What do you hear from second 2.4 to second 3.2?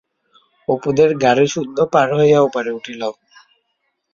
ওপারে উঠিল।